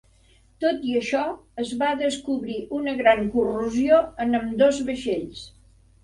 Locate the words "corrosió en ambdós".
3.35-4.81